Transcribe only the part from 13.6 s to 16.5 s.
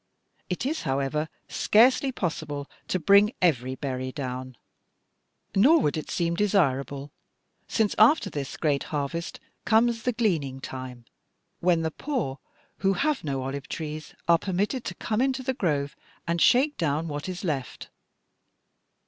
trees, are permitted to come into the grove and